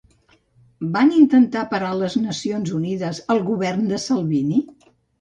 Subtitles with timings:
[0.95, 4.69] Van intentar parar les Nacions Unides al govern de Salvini?